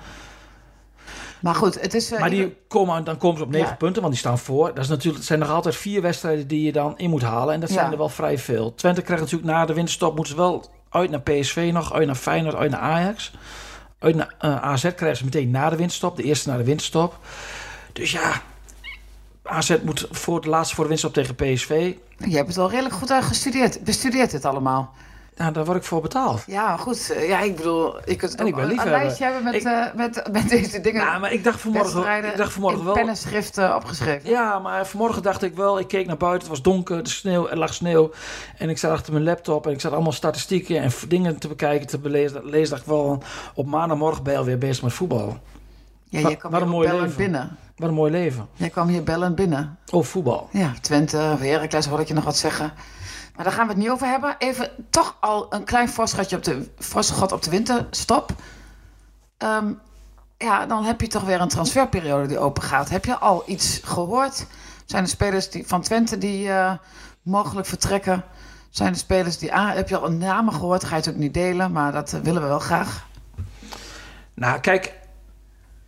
[1.42, 2.12] Maar goed, het is...
[2.12, 3.76] eh, Maar die komen, dan komen ze op negen Ja.
[3.76, 4.68] punten, want die staan voor.
[4.68, 7.54] Dat is natuurlijk, het zijn nog altijd vier wedstrijden die je dan in moet halen.
[7.54, 7.92] En dat zijn Ja.
[7.92, 8.76] er wel vrij veel.
[8.76, 12.16] Twente krijgt natuurlijk na de winterstop moeten ze wel uit naar PSV nog, uit naar
[12.16, 13.32] Feyenoord, uit naar Ajax.
[14.00, 17.20] Uit naar eh, AZ krijgen ze meteen na de winterstop, de eerste na de winterstop.
[17.94, 18.42] Dus ja,
[19.44, 21.94] AZ moet voor de laatste voor de winterstop tegen PSV.
[22.18, 23.84] Je hebt het wel redelijk goed uitgestudeerd.
[23.84, 24.94] Bestudeerd dit allemaal.
[25.36, 26.44] Nou, daar word ik voor betaald.
[26.48, 27.12] Ja, goed.
[27.12, 29.86] eh, Ja, ik bedoel, je kunt En ik ben een- lijstje hebben met, Ik- eh,
[29.96, 31.02] met, met deze dingen.
[31.02, 32.94] Ja, maar ik dacht vanmorgen, ik dacht vanmorgen wel...
[32.94, 34.30] pen en schrift eh, opgeschreven.
[34.30, 37.48] Ja, maar vanmorgen dacht ik wel, ik keek naar buiten, het was donker, de sneeuw,
[37.50, 38.12] er lag sneeuw.
[38.58, 41.88] En ik zat achter mijn laptop en ik zat allemaal statistieken en dingen te bekijken,
[41.88, 42.46] te belezen.
[42.46, 45.38] Lees dacht ik wel, op maandagmorgen ben je alweer bezig met voetbal.
[46.10, 47.18] Ja, Wat- jij kwam wat een hier mooi bellen leven.
[47.18, 47.58] binnen.
[47.76, 48.48] Wat een mooi leven.
[48.54, 49.78] Jij kwam hier bellen binnen.
[49.92, 50.50] Oh, voetbal.
[50.52, 51.38] Ja, Twente.
[51.42, 52.74] Ik hoorde ik je nog wat zeggen.
[53.36, 54.36] Maar daar gaan we het niet over hebben.
[54.38, 58.32] Even toch al een klein voorschotje op de, voorschot op de winterstop.
[59.38, 59.74] Ehm,
[60.38, 62.90] ja, dan heb je toch weer een transferperiode die open gaat.
[62.90, 64.46] Heb je al iets gehoord?
[64.86, 66.74] Zijn er spelers die, van Twente die uh,
[67.22, 68.24] mogelijk vertrekken?
[68.70, 69.68] Zijn er spelers die aan...
[69.68, 70.84] Heb je al een namen gehoord?
[70.84, 73.08] Ga je het ook niet delen, maar dat uh, willen we wel graag.
[74.34, 74.94] Nou, kijk,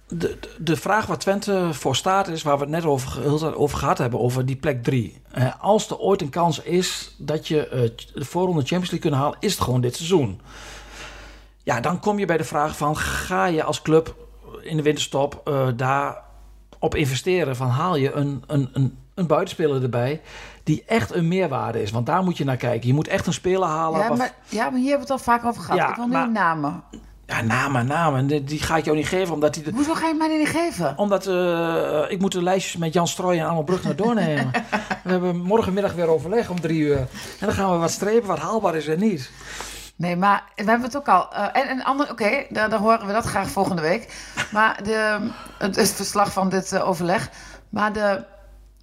[0.08, 3.98] de, de vraag waar Twente voor staat is waar we het net over, over gehad
[3.98, 5.22] hebben, over die plek 3.
[5.38, 9.20] Uh, als er ooit een kans is dat je uh, de voorronde Champions League kunnen
[9.20, 10.41] halen, is het gewoon dit seizoen.
[11.63, 14.15] Ja, dan kom je bij de vraag van, ga je als club
[14.62, 16.24] in de winterstop uh, daar
[16.80, 17.56] op investeren?
[17.56, 20.22] Van haal je een, een, een, een buitenspeler erbij
[20.63, 21.91] die echt een meerwaarde is?
[21.91, 22.88] Want daar moet je naar kijken.
[22.88, 24.00] Je moet echt een speler halen.
[24.00, 25.80] Ja, maar, ja, maar hier hebben we het al vaak over gehad.
[25.80, 26.84] Ja, ik wil nu maar, namen.
[27.28, 28.28] Ja, namen, namen.
[28.28, 29.34] Die, die, ga ik jou niet geven.
[29.34, 29.72] Omdat die de...
[29.74, 30.98] Hoezo ga je mij niet geven?
[30.98, 34.52] Omdat uh, ik moet de lijstjes met Jan Strooij en allemaal Brug naar doornemen.
[35.04, 36.98] we hebben morgenmiddag weer overleg om drie uur.
[36.98, 37.08] En
[37.40, 39.32] dan gaan we wat strepen wat haalbaar is en niet.
[39.96, 41.28] Nee, maar we hebben het ook al.
[41.34, 44.13] Uh, en een ander, oké, okay, dan, dan, horen we dat graag volgende week.
[44.52, 47.30] Maar de, het, het verslag van dit uh, overleg.
[47.70, 48.24] Maar de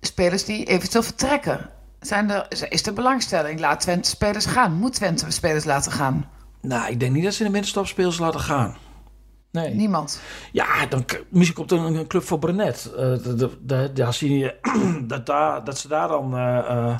[0.00, 1.70] spelers die eventueel vertrekken.
[2.00, 3.60] Zijn er, is er belangstelling?
[3.60, 4.72] Laat Twente spelers gaan.
[4.72, 6.28] Moet Twente spelers laten gaan?
[6.64, 8.76] Nou, ik denk niet dat ze in de winterstop spelers laten gaan.
[9.50, 9.74] Nee.
[9.74, 10.20] Niemand?
[10.52, 12.92] Ja, dan, misschien komt er een, een club voor Brenet.
[12.98, 14.54] Uh, daar zie je
[15.06, 16.38] dat, daar, dat ze daar dan...
[16.38, 16.98] Uh,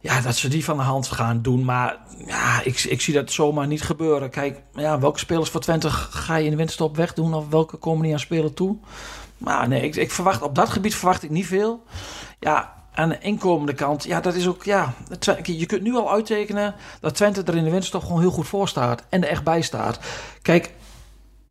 [0.00, 1.64] ja, dat ze die van de hand gaan doen.
[1.64, 4.30] Maar ja, ik, ik zie dat zomaar niet gebeuren.
[4.30, 7.34] Kijk, ja, welke spelers voor Twente ga je in de winterstop wegdoen?
[7.34, 8.76] Of welke komen niet aan spelen toe?
[9.38, 11.82] Maar nee, ik, ik verwacht, op dat gebied verwacht ik niet veel.
[12.38, 14.94] Ja, aan de inkomende kant, ja, dat is ook, ja,
[15.42, 18.68] je kunt nu al uittekenen dat Twente er in de winterstop gewoon heel goed voor
[18.68, 19.98] staat en er echt bij staat.
[20.42, 20.74] Kijk,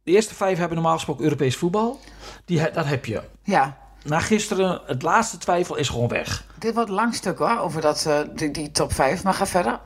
[0.04, 2.00] de eerste vijf hebben normaal gesproken Europees voetbal.
[2.46, 3.22] Die, dat heb je.
[3.44, 3.78] Ja.
[4.04, 6.46] Na gisteren, het laatste twijfel is gewoon weg.
[6.60, 9.24] Dit wordt een lang stuk hoor, over dat, uh, die, die top 5.
[9.24, 9.80] Maar ga verder.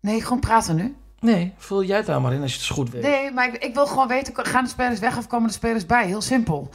[0.00, 0.96] Nee, gewoon praten nu.
[1.20, 3.02] Nee, vul jij het daar maar in als je het zo goed weet.
[3.02, 5.86] Nee, maar ik, ik wil gewoon weten, gaan de spelers weg of komen de spelers
[5.86, 6.06] bij?
[6.06, 6.70] Heel simpel.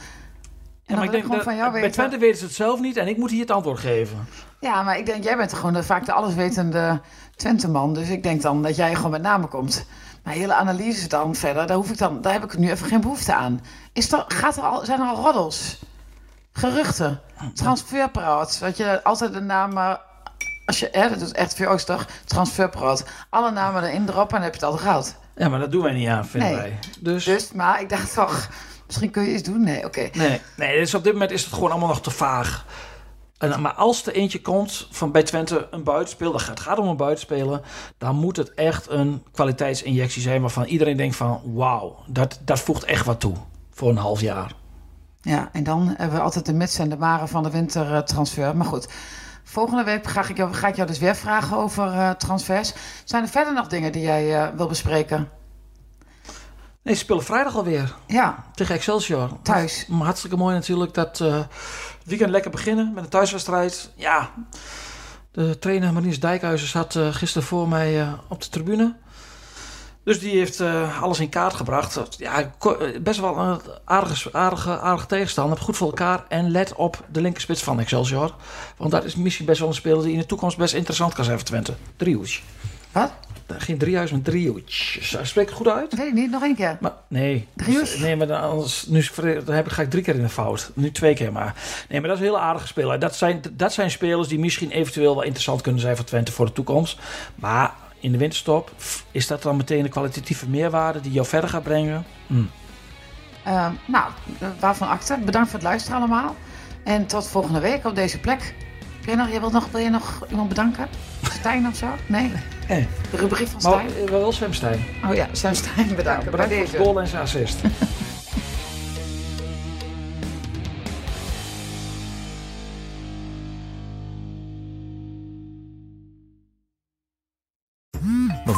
[0.88, 1.80] En ja, maar ik denk dat, van jou weten...
[1.80, 4.28] bij Twente weten ze het zelf niet en ik moet hier het antwoord geven.
[4.60, 7.00] Ja, maar ik denk, jij bent gewoon de, vaak de alleswetende
[7.36, 7.94] Twente-man.
[7.94, 9.86] Dus ik denk dan dat jij gewoon met name komt.
[10.24, 13.00] Maar hele analyse dan verder, daar, hoef ik dan, daar heb ik nu even geen
[13.00, 13.60] behoefte aan.
[13.92, 15.78] Is er, gaat er al, zijn er al roddels?
[16.52, 17.20] Geruchten?
[17.54, 18.58] Transferpraat?
[18.60, 20.00] Dat je altijd de namen...
[20.66, 22.06] Als je, hè, dat is echt voor toch?
[22.24, 23.04] Transferpraat.
[23.30, 25.16] Alle namen erin droppen en dan heb je het al gehad.
[25.36, 26.58] Ja, maar dat doen wij niet aan, vinden nee.
[26.58, 26.78] wij.
[27.00, 27.24] Dus...
[27.24, 28.48] dus, maar ik dacht toch...
[28.88, 29.62] Misschien kun je iets doen?
[29.62, 29.86] Nee, oké.
[29.86, 30.10] Okay.
[30.14, 32.66] Nee, nee dus op dit moment is het gewoon allemaal nog te vaag.
[33.38, 36.96] En, maar als er eentje komt van bij Twente een buitenspeler, het gaat om een
[36.96, 37.60] buitenspeler,
[37.98, 42.84] dan moet het echt een kwaliteitsinjectie zijn waarvan iedereen denkt van wauw, dat, dat voegt
[42.84, 43.34] echt wat toe
[43.70, 44.52] voor een half jaar.
[45.20, 48.56] Ja, en dan hebben we altijd de mits en de maren van de wintertransfer.
[48.56, 48.88] Maar goed,
[49.44, 52.72] volgende week ga ik, jou, ga ik jou dus weer vragen over uh, transfers.
[53.04, 55.28] Zijn er verder nog dingen die jij uh, wil bespreken?
[56.88, 57.94] Nee, ze spelen vrijdag alweer.
[58.06, 58.44] Ja.
[58.54, 59.30] Tegen Excelsior.
[59.42, 59.86] Thuis.
[59.88, 61.40] Maar hartstikke mooi natuurlijk dat uh,
[62.04, 63.90] weekend lekker beginnen met een thuiswedstrijd.
[63.94, 64.30] Ja,
[65.32, 68.94] de trainer Marines Dijkhuizen zat uh, gisteren voor mij uh, op de tribune.
[70.04, 70.60] Dus die heeft
[71.00, 72.18] alles in kaart gebracht.
[72.18, 72.52] Ja,
[73.00, 75.58] best wel een aardige, aardige, aardige tegenstander.
[75.58, 76.24] Goed voor elkaar.
[76.28, 78.34] En let op de linkerspits van Excelsior.
[78.76, 81.24] Want dat is misschien best wel een speler die in de toekomst best interessant kan
[81.24, 81.74] zijn voor Twente.
[81.96, 82.42] Driehoes.
[82.92, 83.12] Wat?
[83.56, 84.98] Geen driehuis, maar driehoes.
[85.22, 85.96] Spreek het goed uit?
[85.96, 86.76] Weet ik niet, nog één keer.
[86.80, 87.48] Maar, nee.
[87.56, 87.98] Driehoes?
[87.98, 89.04] Nee, maar dan, anders, nu
[89.44, 90.70] dan heb ik, ga ik drie keer in de fout.
[90.74, 91.54] Nu twee keer maar.
[91.88, 92.98] Nee, maar dat is een heel aardige speler.
[92.98, 96.46] Dat zijn, dat zijn spelers die misschien eventueel wel interessant kunnen zijn voor Twente voor
[96.46, 96.98] de toekomst.
[97.34, 98.72] Maar in de winterstop,
[99.10, 102.04] is dat dan meteen een kwalitatieve meerwaarde die jou verder gaat brengen?
[102.26, 102.42] Hm.
[103.46, 104.10] Uh, nou,
[104.60, 105.18] waarvan acte.
[105.24, 106.36] Bedankt voor het luisteren allemaal.
[106.84, 108.54] En tot volgende week op deze plek.
[109.40, 110.88] Wilt nog, wil je nog iemand bedanken?
[111.32, 111.86] Stijn of zo?
[112.06, 112.32] Nee.
[112.68, 112.86] nee.
[113.10, 113.86] De rubriek van Stijn?
[114.00, 114.84] Maar wel Sam Stijn.
[115.08, 116.24] Oh ja, Sam Stijn bedanken.
[116.24, 117.56] Ja, bedankt voor het goal en zijn assist.